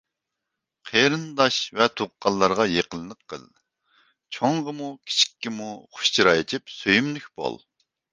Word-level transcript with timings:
قېرىنداش 0.91 1.57
ۋە 1.79 1.85
تۇغقانلارغا 1.99 2.65
يېقىنلىق 2.75 3.19
قىل، 3.33 3.43
چوڭغىمۇ 4.37 4.89
كىچىككىمۇ 5.11 5.69
خۇش 5.99 6.11
چىراي 6.17 6.43
ئېچىپ 6.45 6.73
سۆيۈملۈك 6.79 7.29
بول. 7.43 7.61